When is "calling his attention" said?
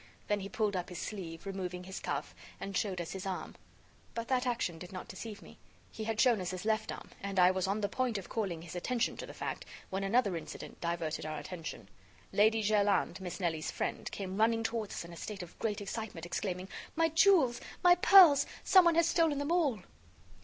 8.27-9.15